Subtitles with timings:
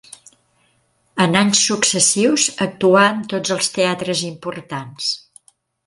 [1.25, 5.17] En anys successius actuà en tots els teatres importants.